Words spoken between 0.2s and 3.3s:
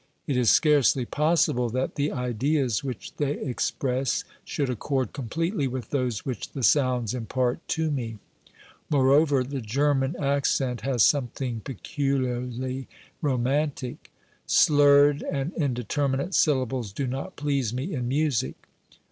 It is scarcely possible that the ideas which